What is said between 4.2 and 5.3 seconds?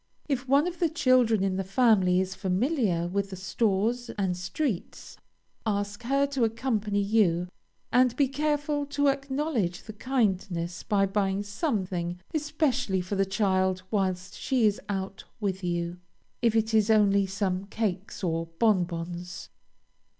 streets,